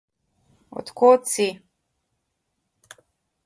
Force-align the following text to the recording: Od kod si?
Od 0.81 0.87
kod 1.03 1.21
si? 1.33 1.47